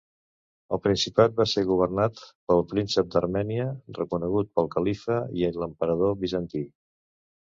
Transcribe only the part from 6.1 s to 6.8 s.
bizantí.